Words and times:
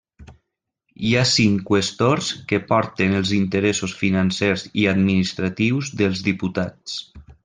Hi 1.07 1.11
ha 1.17 1.25
cinc 1.31 1.59
qüestors 1.67 2.29
que 2.51 2.59
porten 2.71 3.13
els 3.19 3.33
interessos 3.39 3.93
financers 4.03 4.63
i 4.85 4.87
administratius 4.95 5.93
dels 6.01 6.25
diputats. 6.29 6.97